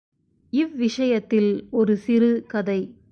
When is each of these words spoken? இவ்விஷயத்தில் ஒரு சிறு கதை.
இவ்விஷயத்தில் 0.53 1.67
ஒரு 1.71 1.97
சிறு 1.97 2.45
கதை. 2.47 2.79